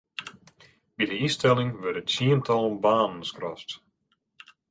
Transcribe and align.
By 0.95 1.03
de 1.09 1.15
ynstelling 1.23 1.71
wurde 1.81 2.01
tsientallen 2.05 2.77
banen 2.83 3.23
skrast. 3.29 3.69